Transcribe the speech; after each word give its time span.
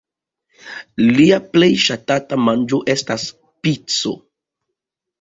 Lia 1.19 1.37
plej 1.51 1.69
ŝatata 1.85 2.41
manĝo 2.49 2.83
estas 2.97 3.31
pico. 3.65 4.19